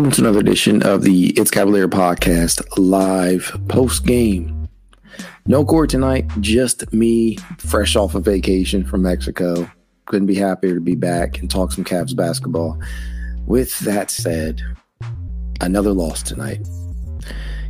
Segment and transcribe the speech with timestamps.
[0.00, 4.66] Welcome to another edition of the It's Cavalier podcast live post game.
[5.44, 9.70] No court tonight, just me, fresh off of vacation from Mexico.
[10.06, 12.80] Couldn't be happier to be back and talk some Cavs basketball.
[13.44, 14.62] With that said,
[15.60, 16.66] another loss tonight.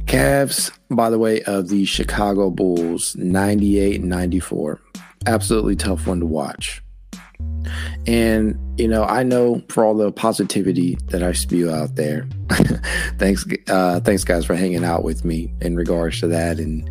[0.05, 4.81] Cavs, by the way, of the Chicago Bulls, 98 94.
[5.27, 6.81] Absolutely tough one to watch.
[8.07, 12.29] And, you know, I know for all the positivity that I spew out there,
[13.19, 16.59] thanks, uh, thanks guys for hanging out with me in regards to that.
[16.59, 16.89] And,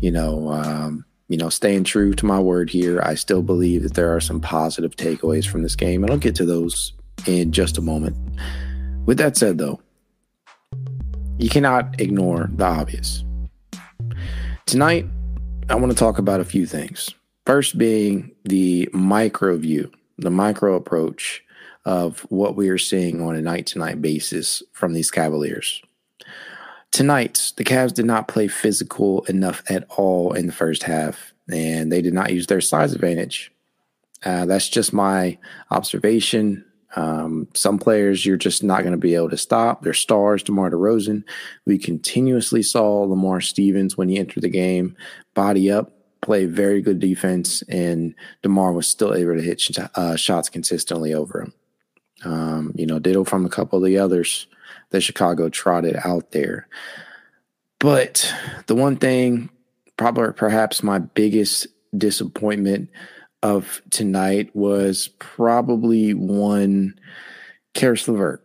[0.00, 3.00] you know, um, you know, staying true to my word here.
[3.04, 6.34] I still believe that there are some positive takeaways from this game, and I'll get
[6.36, 6.92] to those
[7.24, 8.16] in just a moment.
[9.06, 9.80] With that said, though,
[11.38, 13.24] you cannot ignore the obvious.
[14.66, 15.06] Tonight,
[15.68, 17.10] I want to talk about a few things.
[17.46, 21.44] First, being the micro view the micro approach
[21.84, 25.82] of what we are seeing on a night to night basis from these Cavaliers.
[26.90, 31.90] Tonight, the Cavs did not play physical enough at all in the first half, and
[31.90, 33.52] they did not use their size advantage.
[34.24, 35.38] Uh, that's just my
[35.70, 36.64] observation.
[36.96, 39.82] Um, some players you're just not going to be able to stop.
[39.82, 41.22] They're stars, DeMar DeRozan.
[41.64, 44.96] We continuously saw Lamar Stevens when he entered the game
[45.34, 50.16] body up, play very good defense, and DeMar was still able to hit sh- uh,
[50.16, 51.52] shots consistently over him.
[52.24, 54.46] Um, you know, ditto from a couple of the others
[54.90, 56.68] that Chicago trotted out there.
[57.78, 58.32] But
[58.66, 59.48] the one thing,
[59.96, 62.90] probably perhaps my biggest disappointment
[63.42, 66.98] of tonight was probably one
[67.74, 68.44] Caris LeVert.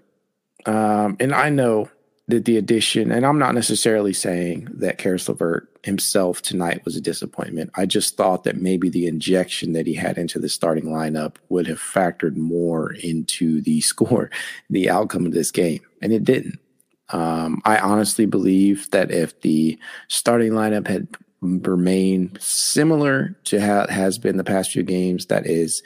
[0.66, 1.90] Um, and I know
[2.28, 7.02] that the addition, and I'm not necessarily saying that Caris LeVert himself tonight was a
[7.02, 7.70] disappointment.
[7.76, 11.68] I just thought that maybe the injection that he had into the starting lineup would
[11.68, 14.32] have factored more into the score,
[14.70, 16.60] the outcome of this game, and it didn't.
[17.10, 19.78] Um, I honestly believe that if the
[20.08, 21.08] starting lineup had
[21.42, 25.84] remained similar to how it has been the past few games, that is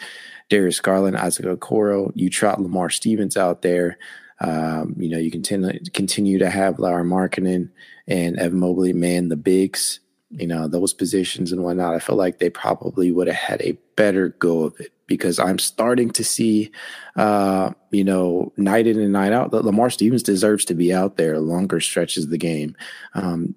[0.50, 3.98] Darius Garland, Isaac Okoro, you trot Lamar Stevens out there.
[4.42, 7.70] Um, you know, you continue continue to have Lauri Markkanen
[8.08, 11.94] and Evan Mobley man the bigs, you know, those positions and whatnot.
[11.94, 15.60] I feel like they probably would have had a better go of it because I'm
[15.60, 16.72] starting to see,
[17.16, 21.18] uh, you know, night in and night out, that Lamar Stevens deserves to be out
[21.18, 22.78] there longer stretches of the game.
[23.16, 23.56] Um,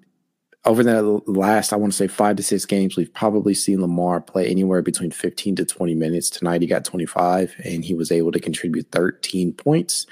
[0.65, 4.21] over the last, I want to say five to six games, we've probably seen Lamar
[4.21, 6.29] play anywhere between 15 to 20 minutes.
[6.29, 10.05] Tonight, he got 25 and he was able to contribute 13 points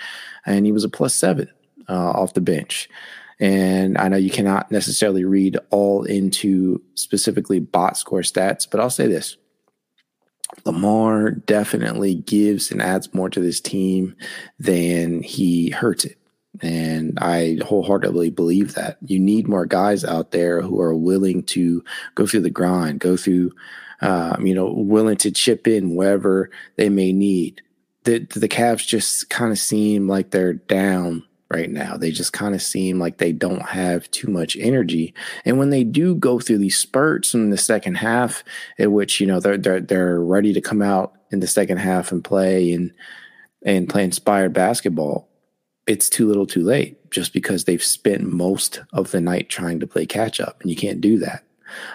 [0.45, 1.49] and he was a plus seven
[1.87, 2.89] uh, off the bench.
[3.39, 8.89] And I know you cannot necessarily read all into specifically box score stats, but I'll
[8.89, 9.37] say this
[10.65, 14.15] Lamar definitely gives and adds more to this team
[14.59, 16.17] than he hurts it.
[16.61, 21.83] And I wholeheartedly believe that you need more guys out there who are willing to
[22.15, 23.51] go through the grind, go through,
[24.01, 27.61] um, you know, willing to chip in wherever they may need.
[28.03, 31.97] The the Cavs just kind of seem like they're down right now.
[31.97, 35.13] They just kind of seem like they don't have too much energy.
[35.45, 38.43] And when they do go through these spurts in the second half,
[38.79, 42.11] at which you know they're they're they're ready to come out in the second half
[42.11, 42.93] and play and
[43.63, 45.27] and play inspired basketball,
[45.87, 49.87] it's too little too late just because they've spent most of the night trying to
[49.87, 51.43] play catch up and you can't do that.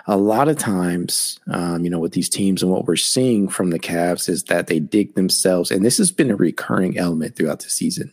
[0.07, 3.71] A lot of times um, you know with these teams and what we're seeing from
[3.71, 7.61] the Cavs is that they dig themselves and this has been a recurring element throughout
[7.61, 8.13] the season.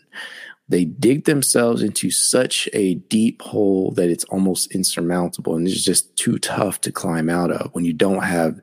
[0.70, 6.16] They dig themselves into such a deep hole that it's almost insurmountable and it's just
[6.16, 8.60] too tough to climb out of when you don't have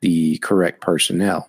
[0.00, 1.48] the correct personnel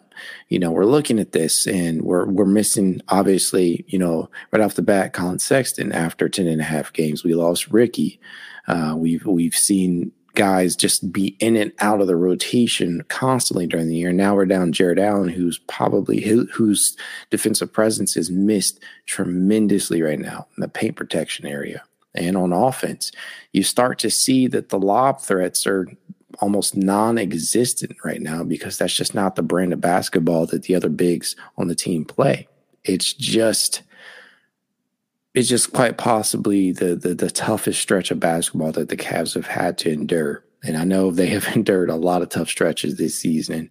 [0.50, 4.76] you know, we're looking at this and we're we're missing obviously, you know, right off
[4.76, 7.24] the bat, Collin Sexton after 10 and a half games.
[7.24, 8.20] We lost Ricky.
[8.68, 13.88] Uh, we've we've seen guys just be in and out of the rotation constantly during
[13.88, 14.12] the year.
[14.12, 16.98] Now we're down Jarrett Allen, who's probably whose
[17.30, 21.84] defensive presence is missed tremendously right now in the paint protection area.
[22.16, 23.12] And on offense,
[23.54, 25.88] you start to see that the lob threats are
[26.40, 30.90] almost non-existent right now because that's just not the brand of basketball that the other
[30.90, 32.48] bigs on the team play.
[32.84, 33.84] It's just
[35.34, 39.48] it's just quite possibly the, the the toughest stretch of basketball that the Cavs have
[39.48, 40.44] had to endure.
[40.64, 43.70] And I know they have endured a lot of tough stretches this season.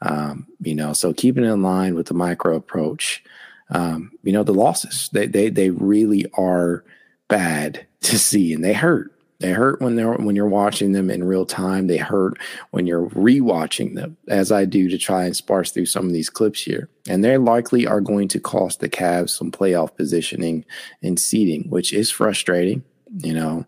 [0.00, 3.24] Um, you know, so keeping in line with the micro approach,
[3.70, 6.84] um, you know, the losses they they they really are
[7.28, 11.22] bad to see and they hurt They hurt when they're when you're watching them in
[11.22, 11.86] real time.
[11.86, 12.38] They hurt
[12.70, 16.28] when you're rewatching them, as I do to try and sparse through some of these
[16.28, 16.88] clips here.
[17.08, 20.64] And they likely are going to cost the Cavs some playoff positioning
[21.02, 22.82] and seeding, which is frustrating.
[23.18, 23.66] You know,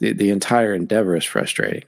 [0.00, 1.84] the, the entire endeavor is frustrating.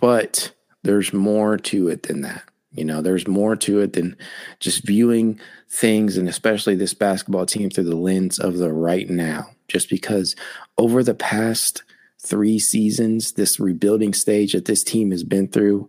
[0.00, 0.52] But
[0.82, 2.44] there's more to it than that.
[2.72, 4.16] You know, there's more to it than
[4.60, 9.50] just viewing things and especially this basketball team through the lens of the right now.
[9.68, 10.34] Just because
[10.80, 11.84] over the past
[12.18, 15.88] three seasons, this rebuilding stage that this team has been through,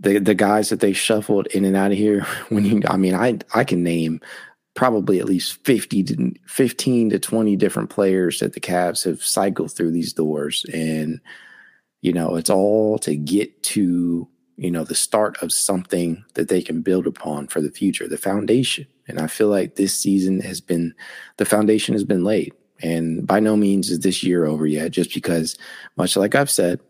[0.00, 3.14] the the guys that they shuffled in and out of here, when you I mean,
[3.14, 4.20] I I can name
[4.74, 9.72] probably at least 50 to 15 to 20 different players that the Cavs have cycled
[9.72, 10.64] through these doors.
[10.72, 11.20] And,
[12.00, 14.28] you know, it's all to get to
[14.58, 18.18] you know, the start of something that they can build upon for the future, the
[18.18, 18.86] foundation.
[19.06, 20.94] And I feel like this season has been,
[21.36, 22.52] the foundation has been laid.
[22.82, 25.56] And by no means is this year over yet, just because,
[25.96, 26.80] much like I've said,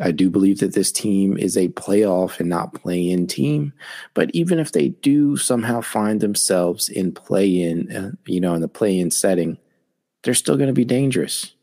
[0.00, 3.72] I do believe that this team is a playoff and not play in team.
[4.14, 8.60] But even if they do somehow find themselves in play in, uh, you know, in
[8.60, 9.58] the play in setting,
[10.22, 11.54] they're still going to be dangerous.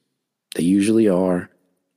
[0.55, 1.49] They usually are.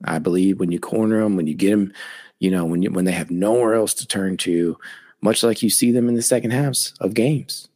[0.04, 1.92] I believe when you corner them, when you get them
[2.40, 4.76] you know, when you, when they have nowhere else to turn to,
[5.20, 7.68] much like you see them in the second halves of games.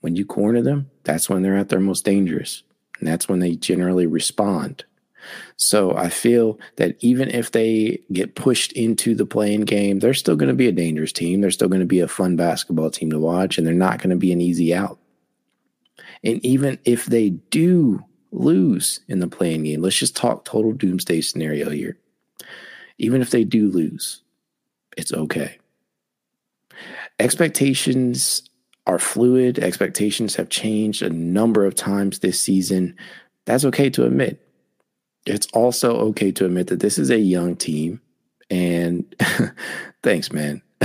[0.00, 2.62] When you corner them, that's when they're at their most dangerous.
[2.98, 4.84] And that's when they generally respond.
[5.56, 10.36] So I feel that even if they get pushed into the play-in game, they're still
[10.36, 11.40] going to be a dangerous team.
[11.40, 14.10] They're still going to be a fun basketball team to watch, and they're not going
[14.10, 14.98] to be an easy out.
[16.24, 21.20] And even if they do lose in the play-in game, let's just talk total doomsday
[21.20, 21.98] scenario here
[22.98, 24.22] even if they do lose,
[24.96, 25.58] it's okay.
[27.18, 28.47] Expectations
[28.88, 32.96] are fluid, expectations have changed a number of times this season.
[33.44, 34.40] That's okay to admit.
[35.26, 38.00] It's also okay to admit that this is a young team.
[38.50, 39.14] And
[40.02, 40.62] thanks, man.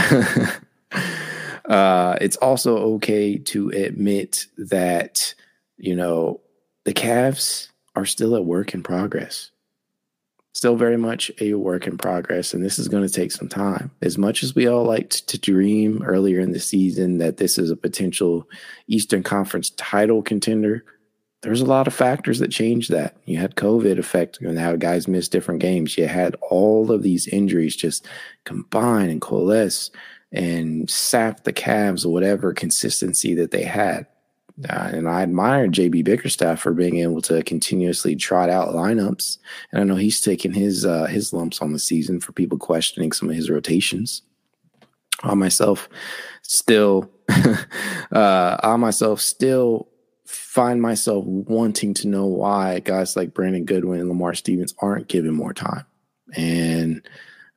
[1.66, 5.34] uh, it's also okay to admit that,
[5.78, 6.42] you know,
[6.84, 9.50] the Cavs are still a work in progress
[10.64, 13.92] still very much a work in progress, and this is going to take some time.
[14.02, 17.70] As much as we all liked to dream earlier in the season that this is
[17.70, 18.48] a potential
[18.88, 20.86] Eastern Conference title contender,
[21.42, 23.18] there's a lot of factors that change that.
[23.26, 25.98] You had COVID effect and how guys missed different games.
[25.98, 28.08] You had all of these injuries just
[28.46, 29.92] combine and coalesce
[30.32, 34.08] and sap the Cavs or whatever consistency that they had.
[34.70, 39.40] Uh, and I admire JB Bickerstaff for being able to continuously trot out lineups.
[39.72, 43.12] And I know he's taking his uh, his lumps on the season for people questioning
[43.12, 44.22] some of his rotations.
[45.24, 45.90] I myself
[46.44, 47.10] still,
[48.12, 49.88] uh, I myself still
[50.26, 55.34] find myself wanting to know why guys like Brandon Goodwin and Lamar Stevens aren't given
[55.34, 55.86] more time.
[56.36, 57.02] And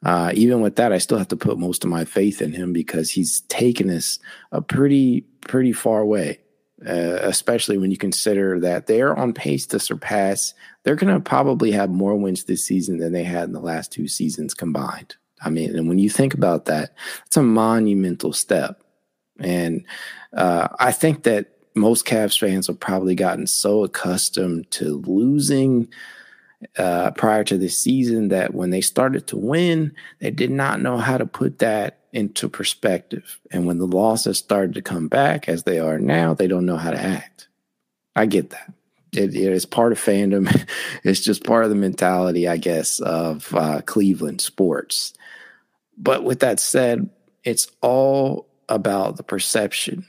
[0.04, 2.72] uh, even with that, I still have to put most of my faith in him
[2.72, 4.18] because he's taken us
[4.52, 6.38] a pretty, pretty far way
[6.84, 10.52] uh, especially when you consider that they're on pace to surpass.
[10.82, 13.92] They're going to probably have more wins this season than they had in the last
[13.92, 15.16] two seasons combined.
[15.42, 16.94] I mean, and when you think about that,
[17.26, 18.82] it's a monumental step.
[19.38, 19.84] And
[20.34, 25.88] uh, I think that most Cavs fans have probably gotten so accustomed to losing
[26.78, 30.96] uh, prior to this season that when they started to win, they did not know
[30.96, 33.38] how to put that into perspective.
[33.50, 36.78] And when the losses started to come back as they are now, they don't know
[36.78, 37.48] how to act.
[38.16, 38.72] I get that.
[39.12, 40.66] It, it is part of fandom.
[41.04, 45.12] it's just part of the mentality, I guess, of uh, Cleveland sports.
[45.98, 47.10] But with that said,
[47.44, 50.06] it's all about the perception.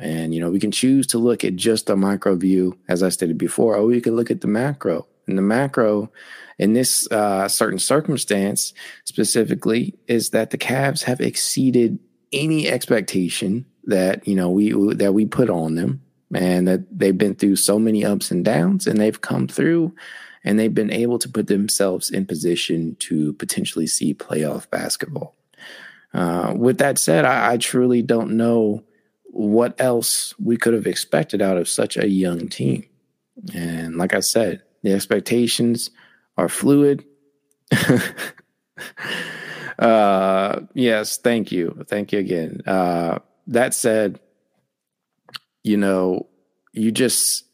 [0.00, 3.08] And, you know, we can choose to look at just a micro view, as I
[3.10, 5.06] stated before, or we can look at the macro.
[5.26, 6.10] And the macro
[6.58, 8.72] in this uh, certain circumstance
[9.04, 11.98] specifically is that the Cavs have exceeded
[12.32, 16.02] any expectation that you know we that we put on them,
[16.34, 19.94] and that they've been through so many ups and downs, and they've come through,
[20.44, 25.34] and they've been able to put themselves in position to potentially see playoff basketball.
[26.14, 28.82] Uh, with that said, I, I truly don't know
[29.24, 32.86] what else we could have expected out of such a young team.
[33.54, 35.90] And like I said, the expectations
[36.36, 37.04] are fluid.
[39.78, 41.84] uh, yes, thank you.
[41.88, 42.62] Thank you again.
[42.66, 44.20] Uh, that said,
[45.64, 46.28] you know,
[46.72, 47.44] you just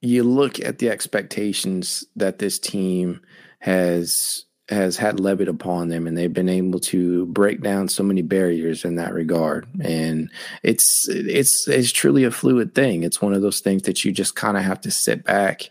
[0.00, 3.20] you look at the expectations that this team
[3.58, 8.22] has has had levied upon them and they've been able to break down so many
[8.22, 10.30] barriers in that regard and
[10.62, 14.36] it's it's it's truly a fluid thing it's one of those things that you just
[14.36, 15.68] kind of have to sit back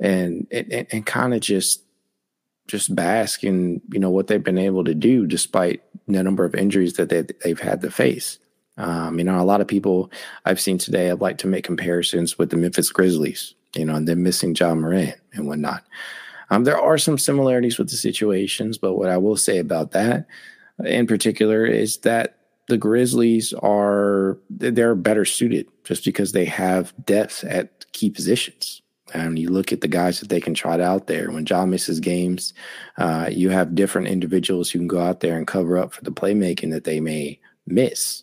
[0.00, 1.84] and and, and kind of just
[2.66, 6.54] just bask in you know what they've been able to do despite the number of
[6.54, 8.38] injuries that they, they've had to face.
[8.76, 10.10] Um, you know, a lot of people
[10.44, 14.08] I've seen today have like to make comparisons with the Memphis Grizzlies, you know, and
[14.08, 15.84] them missing Ja Morant and whatnot.
[16.50, 20.26] Um, there are some similarities with the situations, but what I will say about that
[20.84, 22.38] in particular is that
[22.68, 28.82] the Grizzlies are they're better suited just because they have depth at key positions.
[29.14, 31.30] And you look at the guys that they can trot out there.
[31.30, 32.52] When Ja misses games,
[32.98, 36.12] uh, you have different individuals who can go out there and cover up for the
[36.12, 38.22] playmaking that they may miss.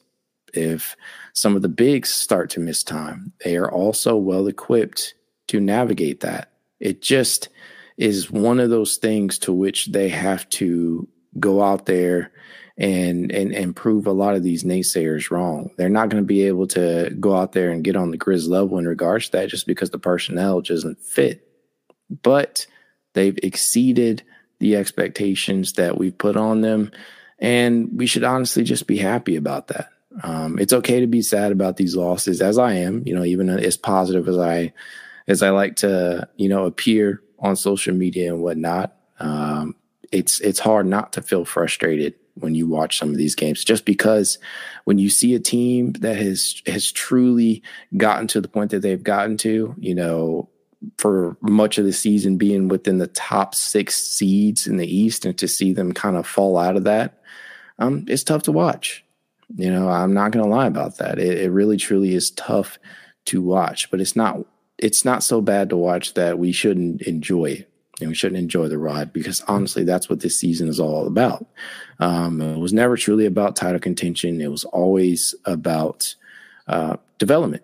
[0.54, 0.96] If
[1.34, 5.14] some of the bigs start to miss time, they are also well equipped
[5.48, 6.52] to navigate that.
[6.80, 7.50] It just
[7.98, 11.08] is one of those things to which they have to
[11.40, 12.32] go out there
[12.78, 15.72] and and and prove a lot of these naysayers wrong.
[15.78, 18.48] They're not going to be able to go out there and get on the Grizz
[18.48, 21.48] level in regards to that just because the personnel doesn't fit.
[22.10, 22.68] But
[23.14, 24.24] they've exceeded
[24.60, 26.92] the expectations that we've put on them,
[27.40, 29.90] and we should honestly just be happy about that.
[30.24, 33.04] Um, it's okay to be sad about these losses, as I am.
[33.08, 34.74] You know, even as positive as I
[35.28, 38.96] as I like to, you know, appear on social media and whatnot.
[39.20, 39.76] Um,
[40.12, 43.86] it's it's hard not to feel frustrated when you watch some of these games just
[43.86, 44.38] because
[44.86, 47.62] when you see a team that has has truly
[47.96, 50.50] gotten to the point that they've gotten to you know
[50.98, 55.38] for much of the season being within the top six seeds in the east and
[55.38, 57.22] to see them kind of fall out of that
[57.80, 59.04] um it's tough to watch.
[59.56, 61.20] You know i'm not going to lie about that.
[61.20, 62.80] It, it really truly is tough
[63.26, 64.40] to watch but it's not
[64.78, 68.68] it's not so bad to watch that we shouldn't enjoy it and we shouldn't enjoy
[68.68, 71.46] the ride because honestly, that's what this season is all about.
[72.00, 74.42] Um, it was never truly about title contention.
[74.42, 76.16] It was always about
[76.68, 77.64] uh, development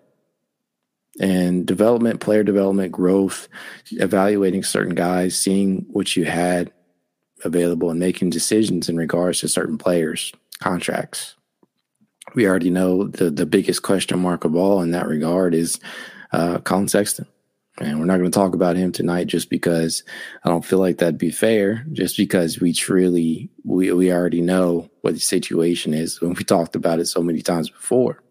[1.20, 3.48] and development, player development, growth,
[3.92, 6.72] evaluating certain guys, seeing what you had
[7.44, 11.36] available, and making decisions in regards to certain players' contracts.
[12.34, 15.78] We already know the the biggest question mark of all in that regard is
[16.32, 17.26] uh, Collin Sexton.
[17.80, 20.04] And we're not going to talk about him tonight just because
[20.44, 24.88] I don't feel like that'd be fair, just because we truly, we, we already know
[25.00, 26.20] what the situation is.
[26.22, 28.22] And we talked about it so many times before.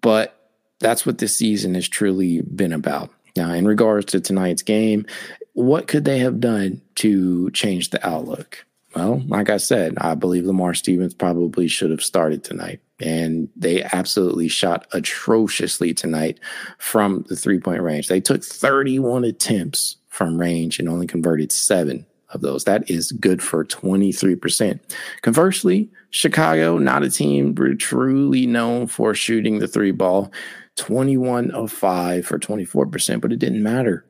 [0.00, 0.36] But
[0.80, 3.10] that's what this season has truly been about.
[3.36, 5.06] Now, in regards to tonight's game,
[5.52, 8.66] what could they have done to change the outlook?
[8.94, 12.80] Well, like I said, I believe Lamar Stevens probably should have started tonight.
[13.00, 16.38] And they absolutely shot atrociously tonight
[16.78, 18.08] from the three point range.
[18.08, 22.64] They took 31 attempts from range and only converted seven of those.
[22.64, 24.80] That is good for 23%.
[25.22, 30.32] Conversely, Chicago, not a team truly known for shooting the three ball,
[30.76, 34.04] 21 of 5 for 24%, but it didn't matter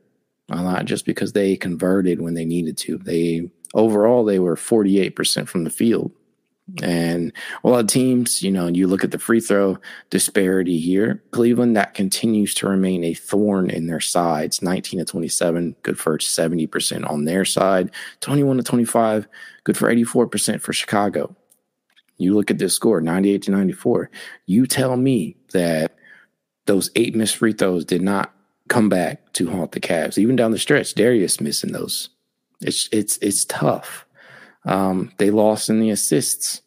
[0.51, 2.99] a lot just because they converted when they needed to.
[2.99, 6.13] They overall they were 48% from the field.
[6.83, 7.31] And
[7.63, 9.79] a lot of teams, you know, you look at the free throw
[10.09, 11.23] disparity here.
[11.31, 16.17] Cleveland, that continues to remain a thorn in their sides 19 to 27, good for
[16.17, 17.91] 70% on their side.
[18.21, 19.29] 21 to 25,
[19.65, 21.37] good for 84% for Chicago.
[22.17, 24.11] You look at this score 98 to 94.
[24.47, 25.97] You tell me that
[26.65, 28.33] those eight missed free throws did not
[28.69, 30.17] come back to haunt the Cavs.
[30.17, 32.09] Even down the stretch, Darius missing those.
[32.61, 34.04] It's it's it's tough.
[34.65, 36.63] Um, they lost in the assists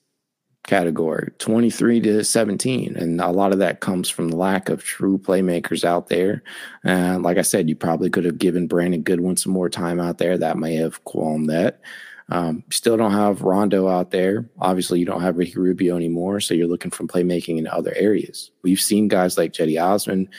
[0.67, 2.95] category, 23 to 17.
[2.95, 6.43] And a lot of that comes from the lack of true playmakers out there.
[6.83, 10.19] And like I said, you probably could have given Brandon Goodwin some more time out
[10.19, 10.37] there.
[10.37, 11.81] That may have qualmed that.
[12.29, 14.49] Um, still don't have Rondo out there.
[14.59, 16.41] Obviously, you don't have Ricky Rubio anymore.
[16.41, 18.51] So you're looking for playmaking in other areas.
[18.63, 20.29] We've seen guys like Cedi Osman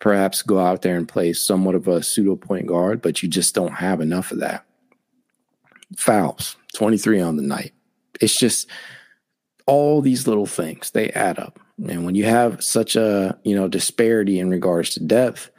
[0.00, 3.54] perhaps go out there and play somewhat of a pseudo point guard, but you just
[3.54, 4.64] don't have enough of that.
[5.96, 7.72] Fouls, 23 on the night.
[8.20, 8.68] It's just
[9.66, 11.58] all these little things, they add up.
[11.88, 15.50] And when you have such a, you know, disparity in regards to depth,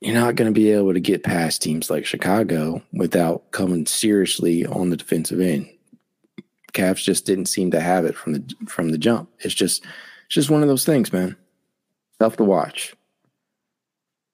[0.00, 4.64] you're not going to be able to get past teams like Chicago without coming seriously
[4.66, 5.68] on the defensive end.
[6.72, 9.30] Cavs just didn't seem to have it from the from the jump.
[9.40, 9.84] It's just
[10.26, 11.36] it's just one of those things, man.
[12.18, 12.94] Tough to watch.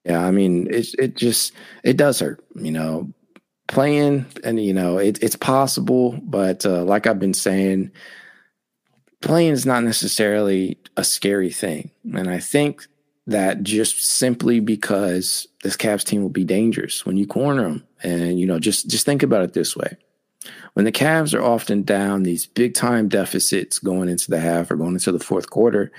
[0.05, 1.53] Yeah, I mean, it it just
[1.85, 3.13] it does hurt, you know
[3.73, 7.91] playing, and you know, it, it's possible, but uh, like I've been saying,
[9.21, 11.91] playing is not necessarily a scary thing.
[12.15, 12.87] And I think
[13.27, 18.39] that just simply because this Cavs team will be dangerous when you corner them, and
[18.39, 19.97] you know, just just think about it this way:
[20.75, 24.77] when the Cavs are often down these big time deficits going into the half or
[24.77, 25.91] going into the fourth quarter,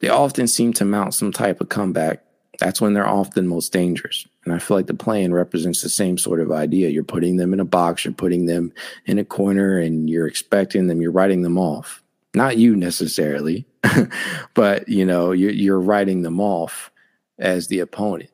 [0.00, 2.24] they often seem to mount some type of comeback
[2.62, 4.26] that's when they're often most dangerous.
[4.44, 6.90] And I feel like the play-in represents the same sort of idea.
[6.90, 8.72] You're putting them in a box, you're putting them
[9.06, 12.02] in a corner, and you're expecting them, you're writing them off.
[12.34, 13.66] Not you necessarily,
[14.54, 16.90] but you know, you're, you're writing them off
[17.38, 18.30] as the opponent.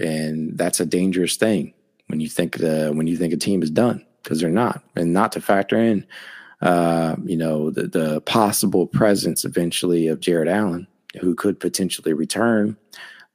[0.00, 1.74] And that's a dangerous thing
[2.06, 4.82] when you think the when you think a team is done, because they're not.
[4.96, 6.06] And not to factor in
[6.62, 10.86] uh, you know, the the possible presence eventually of Jarrett Allen,
[11.20, 12.76] who could potentially return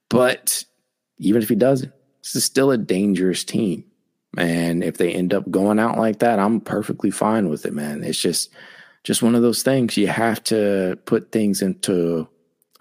[0.10, 0.64] but
[1.18, 3.86] even if he doesn't, this is still a dangerous team.
[4.38, 8.04] And if they end up going out like that, I'm perfectly fine with it, man.
[8.04, 8.50] It's just
[9.04, 12.28] just one of those things you have to put things into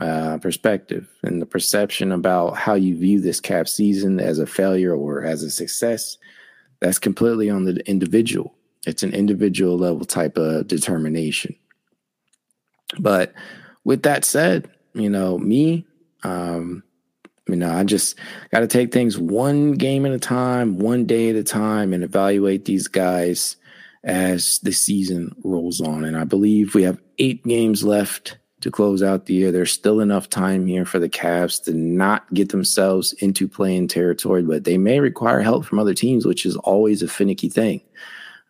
[0.00, 4.94] uh, perspective and the perception about how you view this cap season as a failure
[4.94, 6.18] or as a success.
[6.80, 8.54] That's completely on the individual.
[8.86, 11.56] It's an individual level type of determination.
[12.98, 13.32] But
[13.84, 15.86] with that said, you know, me,
[16.22, 16.82] um,
[17.48, 18.18] you know, I just
[18.50, 22.02] got to take things one game at a time, one day at a time, and
[22.02, 23.56] evaluate these guys
[24.02, 26.04] as the season rolls on.
[26.04, 29.52] And I believe we have eight games left to close out the year.
[29.52, 34.42] There's still enough time here for the Cavs to not get themselves into play-in territory,
[34.42, 37.80] but they may require help from other teams, which is always a finicky thing.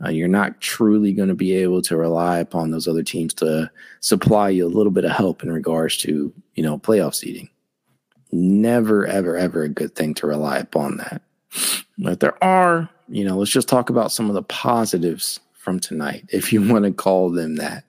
[0.04, 3.70] Uh, you're not truly going to be able to rely upon those other teams to
[4.00, 7.48] supply you a little bit of help in regards to, you know, playoff seeding
[8.32, 11.22] never, ever, ever a good thing to rely upon that.
[11.98, 16.26] But there are, you know, let's just talk about some of the positives from tonight,
[16.30, 17.84] if you want to call them that.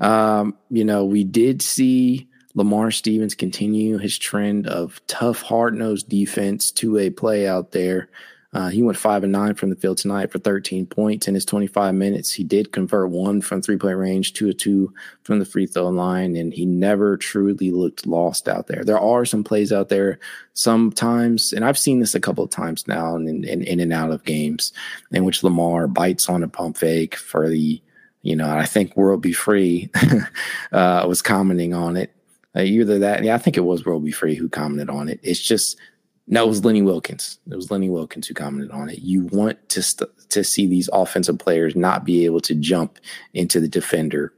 [0.00, 6.08] Um, you know, we did see Lamar Stevens continue his trend of tough, hard nosed
[6.08, 8.08] defense, to a play out there.
[8.54, 11.44] Uh, he went five and nine from the field tonight for 13 points in his
[11.46, 12.30] 25 minutes.
[12.30, 14.92] He did convert one from three point range, two or two
[15.22, 18.84] from the free throw line, and he never truly looked lost out there.
[18.84, 20.18] There are some plays out there
[20.52, 24.10] sometimes, and I've seen this a couple of times now in, in, in and out
[24.10, 24.72] of games
[25.12, 27.80] in which Lamar bites on a pump fake for the,
[28.20, 29.32] you know, I think World B.
[29.32, 29.88] Free
[30.72, 32.14] uh, was commenting on it.
[32.54, 34.10] Uh, either that, yeah, I think it was World B.
[34.10, 35.20] Free who commented on it.
[35.22, 35.78] It's just
[36.26, 37.38] no, it was Lenny Wilkens.
[37.50, 39.00] It was Lenny Wilkens who commented on it.
[39.00, 42.98] You want to st- to see these offensive players not be able to jump
[43.34, 44.32] into the defender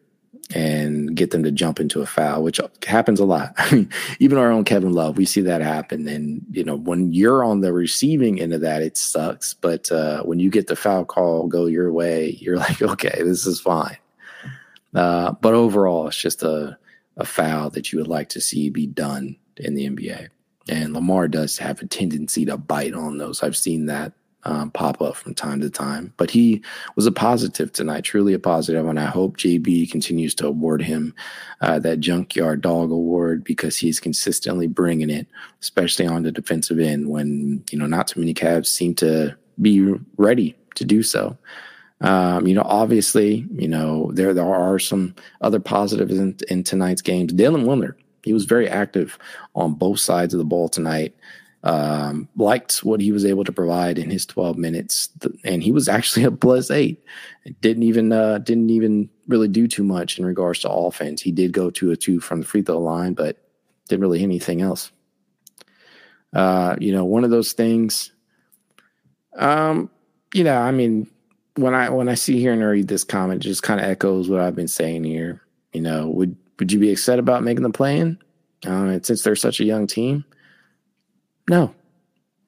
[0.55, 3.55] and get them to jump into a foul, which happens a lot.
[3.59, 6.09] I mean, even our own Kevin Love, we see that happen.
[6.09, 9.55] And you know, when you're on the receiving end of that, it sucks.
[9.55, 13.47] But uh, when you get the foul call go your way, you're like, okay, this
[13.47, 13.99] is fine.
[14.95, 16.79] Uh, but overall, it's just a
[17.17, 20.29] a foul that you would like to see be done in the NBA.
[20.69, 23.43] And Lamar does have a tendency to bite on those.
[23.43, 24.13] I've seen that
[24.45, 26.13] um, pop up from time to time.
[26.17, 26.63] But he
[26.97, 31.15] was a positive tonight, truly a positive, and I hope JB continues to award him
[31.61, 35.27] uh, that Junkyard Dog Award because he's consistently bringing it,
[35.61, 39.95] especially on the defensive end when you know not too many Cavs seem to be
[40.17, 41.37] ready to do so.
[42.01, 47.03] Um, you know, obviously, you know there there are some other positives in, in tonight's
[47.03, 47.33] games.
[47.33, 49.19] Dylan Windler he was very active
[49.55, 51.15] on both sides of the ball tonight.
[51.63, 55.09] Um, liked what he was able to provide in his 12 minutes,
[55.45, 57.03] and he was actually a plus eight.
[57.61, 61.23] didn't even uh, didn't even really do too much in regards to offense.
[61.23, 63.39] He did go two or two from the free throw line, but
[63.89, 64.91] didn't really anything else.
[66.35, 68.13] Uh, you know, one of those things.
[69.37, 69.91] Um,
[70.35, 71.09] you know, I mean,
[71.57, 74.41] when I when I see here and read this comment, just kind of echoes what
[74.41, 75.41] I've been saying here.
[75.73, 78.19] You know, would would you be excited about making the play-in?
[78.67, 80.25] Uh, since they're such a young team,
[81.49, 81.75] no.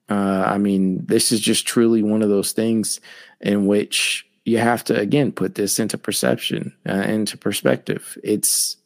[0.09, 3.01] Uh, I mean, this is just truly one of those things
[3.41, 8.17] in which you have to again put this into perception, uh, into perspective.
[8.23, 8.77] It's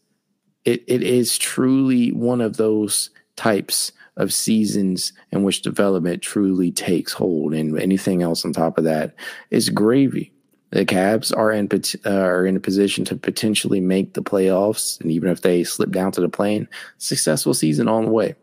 [0.65, 7.13] it it is truly one of those types of seasons in which development truly takes
[7.13, 9.15] hold, and anything else on top of that
[9.51, 10.33] is gravy
[10.71, 11.69] the Cavs are in
[12.07, 15.91] uh, are in a position to potentially make the playoffs, and even if they slip
[15.91, 18.35] down to the play-in, successful season on the way.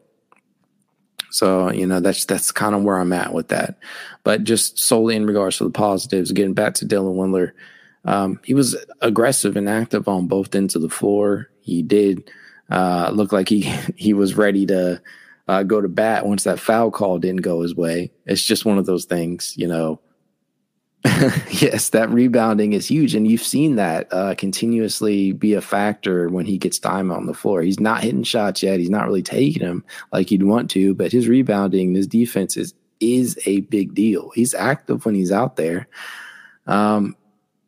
[1.30, 3.78] So you know that's that's kind of where I'm at with that.
[4.24, 7.52] But just solely in regards to the positives, getting back to Dylan Windler,
[8.06, 11.50] um, he was aggressive and active on both ends of the floor.
[11.62, 12.30] He did
[12.70, 13.62] uh, look like he
[13.96, 15.02] he was ready to
[15.48, 18.12] uh, go to bat once that foul call didn't go his way.
[18.26, 20.02] It's just one of those things, you know.
[21.52, 26.46] yes, that rebounding is huge, and you've seen that uh, continuously be a factor when
[26.46, 27.62] he gets time on the floor.
[27.62, 31.12] He's not hitting shots yet; he's not really taking them like you'd want to, but
[31.12, 34.32] his rebounding, his defense is is a big deal.
[34.34, 35.88] He's active when he's out there.
[36.66, 37.16] Um,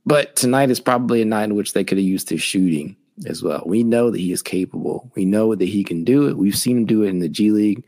[0.06, 2.96] but tonight is probably a night in which they could have used his shooting
[3.28, 3.64] as well.
[3.66, 5.12] We know that he is capable.
[5.16, 6.38] We know that he can do it.
[6.38, 7.84] We've seen him do it in the G League.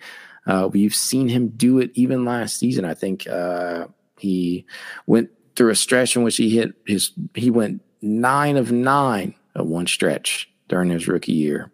[0.46, 2.86] Uh, we've seen him do it even last season.
[2.86, 3.88] I think uh,
[4.22, 4.66] he
[5.08, 9.66] went through a stretch in which he hit his he went nine of nine at
[9.66, 11.72] one stretch during his rookie year.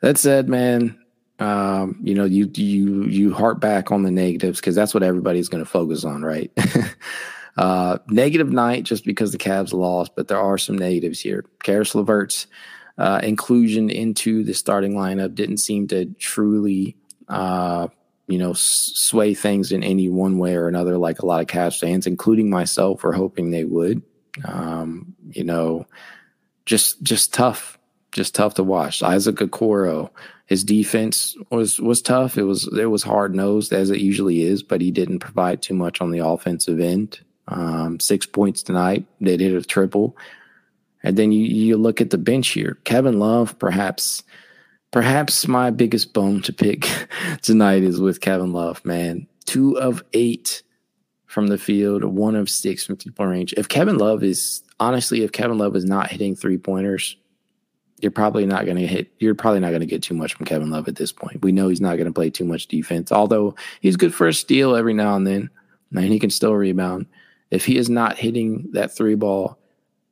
[0.00, 0.98] That said, man,
[1.38, 5.48] um, you know, you you you harp back on the negatives because that's what everybody's
[5.48, 6.52] going to focus on, right?
[7.56, 11.44] uh, negative night just because the Cavs lost, but there are some negatives here.
[11.62, 12.46] Caris LeVert's
[12.98, 16.96] uh, inclusion into the starting lineup didn't seem to truly,
[17.28, 17.86] uh,
[18.28, 21.78] you know, sway things in any one way or another, like a lot of Cavs
[21.80, 24.02] fans, including myself, were hoping they would.
[24.44, 25.86] Um, you know,
[26.66, 27.78] just just tough,
[28.12, 29.02] just tough to watch.
[29.02, 30.10] Isaac Okoro
[30.48, 32.38] his defense was was tough.
[32.38, 35.74] It was it was hard nosed as it usually is, but he didn't provide too
[35.74, 37.20] much on the offensive end.
[37.48, 39.04] Um, six points tonight.
[39.20, 40.16] They did a triple,
[41.02, 42.78] and then you you look at the bench here.
[42.84, 44.22] Kevin Love, perhaps
[44.90, 46.88] perhaps my biggest bone to pick
[47.42, 48.84] tonight is with Kevin Love.
[48.84, 50.62] Man, two of eight
[51.26, 53.54] from the field, one of six from three point range.
[53.56, 57.16] If Kevin Love is honestly, if Kevin Love is not hitting three pointers
[58.00, 59.10] you're probably not going to hit.
[59.18, 61.42] You're probably not going to get too much from Kevin Love at this point.
[61.42, 64.34] We know he's not going to play too much defense, although he's good for a
[64.34, 65.50] steal every now and then,
[65.92, 67.06] and he can still rebound.
[67.50, 69.58] If he is not hitting that three ball,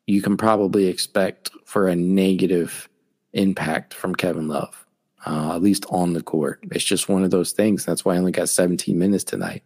[0.06, 2.88] you can probably expect for a negative
[3.36, 4.86] impact from Kevin Love,
[5.26, 6.60] uh, at least on the court.
[6.72, 7.84] It's just one of those things.
[7.84, 9.62] That's why I only got 17 minutes tonight.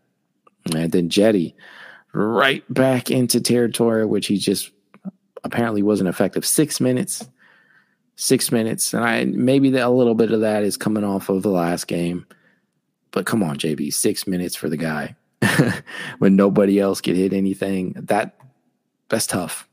[0.72, 1.54] And then Cedi
[2.12, 4.70] right back into territory, which he just
[5.44, 6.44] apparently wasn't effective.
[6.44, 7.26] Six minutes
[8.20, 11.50] six minutes, and I maybe a little bit of that is coming off of the
[11.50, 12.26] last game.
[13.12, 15.16] But come on, JB, six minutes for the guy
[16.18, 17.94] when nobody else could hit anything.
[17.96, 18.37] That
[19.09, 19.66] that's tough.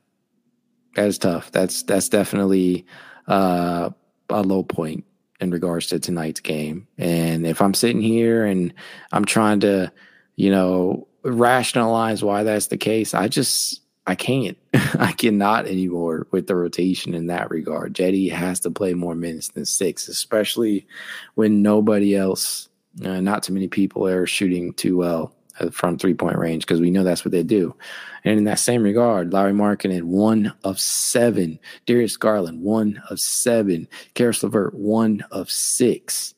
[0.95, 1.51] That is tough.
[1.51, 2.85] That's that's definitely
[3.27, 3.89] uh,
[4.29, 5.05] a low point
[5.39, 6.87] in regards to tonight's game.
[6.97, 8.73] And if I'm sitting here and
[9.11, 9.91] I'm trying to,
[10.35, 14.57] you know, rationalize why that's the case, I just I can't.
[14.73, 17.93] I cannot anymore with the rotation in that regard.
[17.93, 20.87] Cedi has to play more minutes than six, especially
[21.35, 22.69] when nobody else,
[23.03, 25.33] uh, not too many people are shooting too well
[25.71, 27.75] from three point range because we know that's what they do.
[28.23, 31.59] And in that same regard, Lauri Markkanen, one of seven.
[31.85, 33.87] Darius Garland, one of seven.
[34.13, 36.33] Caris LeVert, one of six.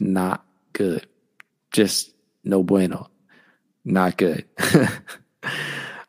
[0.00, 1.06] Not good.
[1.72, 2.12] Just
[2.44, 3.10] no bueno.
[3.84, 4.44] Not good.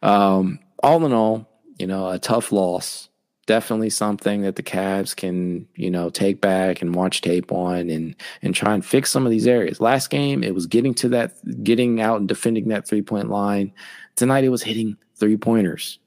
[0.02, 3.10] Um, all in all, you know, a tough loss.
[3.50, 8.16] Definitely something that the Cavs can, you know, take back and watch tape on and
[8.44, 9.82] and try and fix some of these areas.
[9.82, 11.34] Last game, it was getting to that,
[11.64, 13.74] getting out and defending that three point line.
[14.16, 15.98] Tonight, it was hitting three pointers.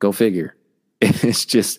[0.00, 0.56] Go figure.
[1.00, 1.78] It's just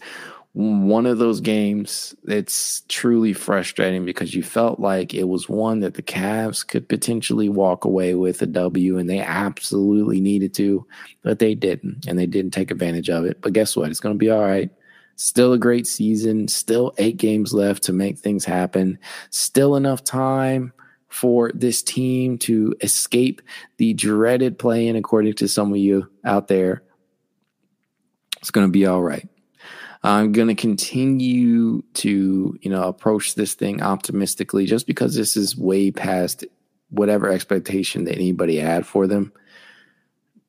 [0.53, 5.93] one of those games that's truly frustrating because you felt like it was one that
[5.93, 10.85] the Cavs could potentially walk away with a W and they absolutely needed to,
[11.21, 13.41] but they didn't and they didn't take advantage of it.
[13.41, 13.91] But guess what?
[13.91, 14.71] It's going to be all right.
[15.17, 18.97] Still a great season, still eight games left to make things happen,
[19.29, 20.73] still enough time
[21.09, 23.41] for this team to escape
[23.77, 26.83] the dreaded play in, according to some of you out there.
[28.39, 29.27] It's going to be all right.
[30.01, 35.57] I'm going to continue to, you know, approach this thing optimistically just because this is
[35.57, 36.45] way past
[36.89, 39.33] whatever expectation that anybody had for them.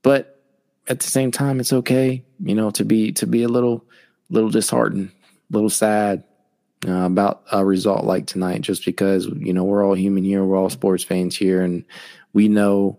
[0.03, 0.41] But
[0.87, 3.85] at the same time, it's okay, you know, to be to be a little
[4.31, 5.11] little disheartened,
[5.51, 6.25] a little sad
[6.87, 10.57] uh, about a result like tonight just because, you know, we're all human here, we're
[10.57, 11.85] all sports fans here and
[12.33, 12.99] we know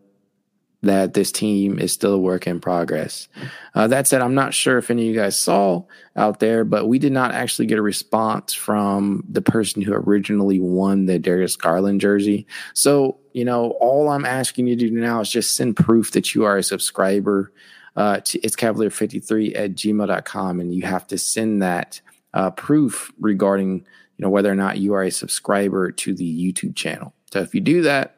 [0.83, 3.27] that this team is still a work in progress.
[3.75, 5.83] Uh, that said, I'm not sure if any of you guys saw
[6.15, 10.59] out there, but we did not actually get a response from the person who originally
[10.59, 12.47] won the Darius Garland jersey.
[12.73, 16.33] So, you know, all I'm asking you to do now is just send proof that
[16.33, 17.53] you are a subscriber.
[17.95, 22.01] Uh, to, it's cavalier53 at gmail.com, and you have to send that
[22.33, 26.75] uh, proof regarding, you know, whether or not you are a subscriber to the YouTube
[26.75, 27.13] channel.
[27.31, 28.15] So if you do that,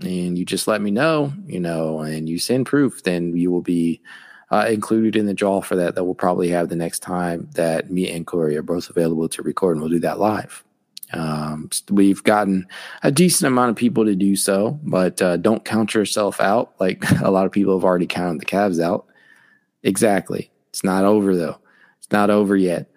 [0.00, 3.62] and you just let me know, you know, and you send proof, then you will
[3.62, 4.00] be
[4.50, 5.94] uh, included in the draw for that.
[5.94, 9.42] That we'll probably have the next time that me and Corey are both available to
[9.42, 10.64] record, and we'll do that live.
[11.12, 12.66] Um, we've gotten
[13.02, 17.10] a decent amount of people to do so, but uh, don't count yourself out like
[17.22, 19.06] a lot of people have already counted the Cavs out.
[19.82, 20.50] Exactly.
[20.68, 21.58] It's not over though.
[21.98, 22.90] It's not over yet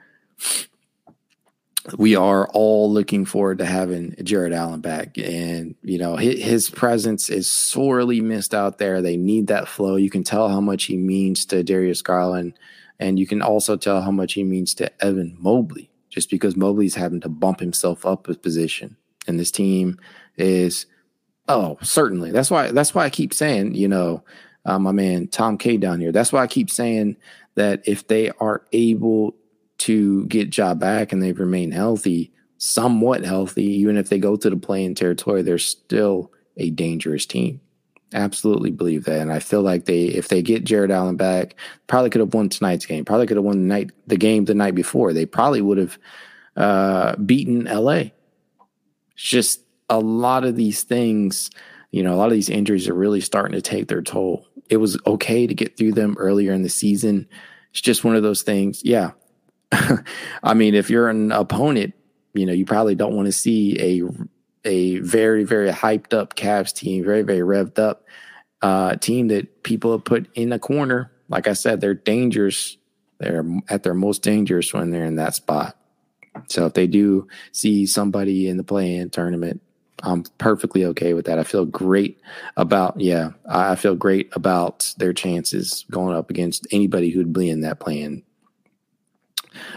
[1.97, 5.17] we are all looking forward to having Jarrett Allen back.
[5.17, 9.01] And, you know, his, presence is sorely missed out there.
[9.01, 9.95] They need that flow.
[9.95, 12.53] You can tell how much he means to Darius Garland.
[12.99, 16.95] And you can also tell how much he means to Evan Mobley, just because Mobley's
[16.95, 19.99] having to bump himself up a position and this team
[20.37, 20.85] is
[21.47, 24.23] oh certainly that's why that's why I keep saying you know
[24.65, 27.17] uh, my man Tom K down here that's why I keep saying
[27.55, 29.35] that if they are able
[29.81, 34.49] to get Ja back and they remain healthy somewhat healthy even if they go to
[34.49, 37.59] the play-in territory they're still a dangerous team
[38.13, 41.55] absolutely believe that and I feel like they if they get Jarrett Allen back
[41.87, 44.53] probably could have won tonight's game probably could have won the night the game the
[44.53, 45.97] night before they probably would have
[46.55, 48.11] uh, beaten LA
[49.21, 51.51] it's just a lot of these things,
[51.91, 54.47] you know, a lot of these injuries are really starting to take their toll.
[54.69, 57.27] It was okay to get through them earlier in the season.
[57.71, 58.81] It's just one of those things.
[58.83, 59.11] Yeah.
[60.43, 61.93] I mean, if you're an opponent,
[62.33, 64.03] you know, you probably don't want to see a
[64.63, 68.05] a very, very hyped up Cavs team, very, very revved up
[68.61, 71.11] uh, team that people have put in a corner.
[71.29, 72.77] Like I said, they're dangerous.
[73.17, 75.77] They're at their most dangerous when they're in that spot.
[76.47, 79.61] So if they do see somebody in the play-in tournament
[80.03, 81.39] I'm perfectly okay with that.
[81.39, 82.19] I feel great
[82.57, 87.61] about yeah, I feel great about their chances going up against anybody who'd be in
[87.61, 88.23] that plan.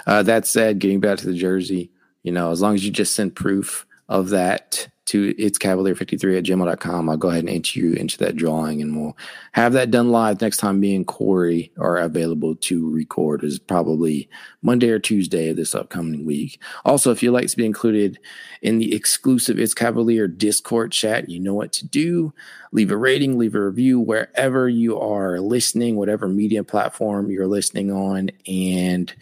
[0.06, 1.90] Uh, that said, getting back to the jersey,
[2.22, 6.44] you know, as long as you just send proof of that to it's cavalier53 at
[6.44, 7.08] gmail.com.
[7.08, 9.16] I'll go ahead and enter you into that drawing and we'll
[9.52, 14.28] have that done live next time me and Corey are available to record is probably
[14.62, 16.60] Monday or Tuesday of this upcoming week.
[16.86, 18.18] Also, if you'd like to be included
[18.62, 22.32] in the exclusive It's Cavalier Discord chat, you know what to do.
[22.72, 27.92] Leave a rating, leave a review wherever you are listening, whatever media platform you're listening
[27.92, 28.30] on.
[28.46, 29.14] And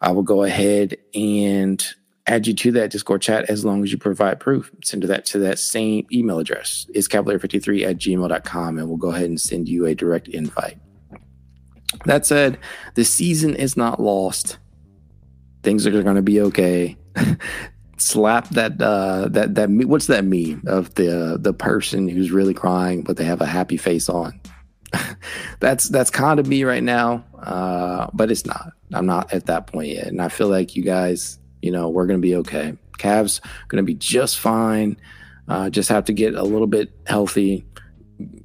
[0.00, 1.84] I will go ahead and
[2.26, 4.70] add you to that Discord chat as long as you provide proof.
[4.84, 6.86] Send that to that same email address.
[6.92, 10.78] It's cavalier53 at gmail.com, and we'll go ahead and send you a direct invite.
[12.04, 12.58] That said,
[12.94, 14.58] the season is not lost.
[15.62, 16.96] Things are going to be okay.
[17.98, 23.02] Slap that uh, that that what's that meme of the the person who's really crying
[23.02, 24.38] but they have a happy face on.
[25.60, 28.72] that's that's kind of me right now, uh, but it's not.
[28.92, 32.06] I'm not at that point yet, and I feel like you guys you know, we're
[32.06, 32.74] going to be okay.
[32.98, 34.96] Cavs going to be just fine.
[35.48, 37.66] Uh, just have to get a little bit healthy.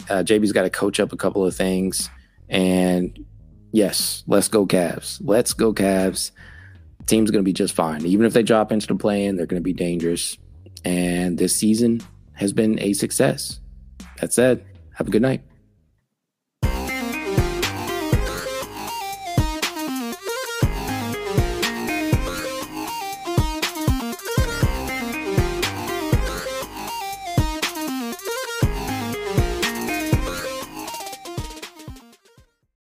[0.09, 2.09] Uh, JB's got to coach up a couple of things.
[2.49, 3.23] And
[3.71, 5.19] yes, let's go Cavs.
[5.23, 6.31] Let's go Cavs.
[7.05, 8.05] Team's going to be just fine.
[8.05, 10.37] Even if they drop into the play-in, they're going to be dangerous.
[10.83, 12.01] And this season
[12.33, 13.59] has been a success.
[14.19, 15.43] That said, have a good night.